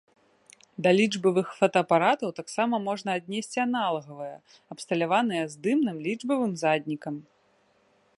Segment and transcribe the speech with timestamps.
[0.85, 4.35] Да лічбавых фотаапаратаў таксама можна аднесці аналагавыя,
[4.77, 7.15] абсталяваныя здымным лічбавым заднікам.